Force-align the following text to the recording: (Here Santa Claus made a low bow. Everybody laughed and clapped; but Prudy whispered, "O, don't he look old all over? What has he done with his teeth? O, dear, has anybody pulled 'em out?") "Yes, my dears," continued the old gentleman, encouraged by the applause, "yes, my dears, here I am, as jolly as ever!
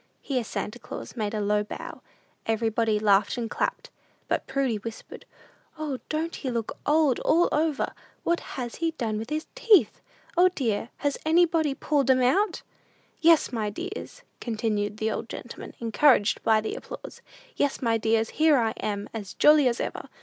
(Here 0.23 0.43
Santa 0.43 0.79
Claus 0.79 1.15
made 1.15 1.35
a 1.35 1.39
low 1.39 1.63
bow. 1.63 2.01
Everybody 2.47 2.97
laughed 2.97 3.37
and 3.37 3.47
clapped; 3.51 3.91
but 4.27 4.47
Prudy 4.47 4.77
whispered, 4.77 5.25
"O, 5.77 5.99
don't 6.09 6.37
he 6.37 6.49
look 6.49 6.75
old 6.87 7.19
all 7.19 7.47
over? 7.51 7.93
What 8.23 8.39
has 8.57 8.77
he 8.77 8.89
done 8.97 9.19
with 9.19 9.29
his 9.29 9.45
teeth? 9.53 10.01
O, 10.35 10.49
dear, 10.49 10.89
has 10.97 11.19
anybody 11.23 11.75
pulled 11.75 12.09
'em 12.09 12.23
out?") 12.23 12.63
"Yes, 13.19 13.51
my 13.53 13.69
dears," 13.69 14.23
continued 14.39 14.97
the 14.97 15.11
old 15.11 15.29
gentleman, 15.29 15.75
encouraged 15.79 16.41
by 16.41 16.61
the 16.61 16.73
applause, 16.73 17.21
"yes, 17.55 17.79
my 17.79 17.99
dears, 17.99 18.29
here 18.29 18.57
I 18.57 18.71
am, 18.79 19.07
as 19.13 19.35
jolly 19.35 19.67
as 19.67 19.79
ever! 19.79 20.09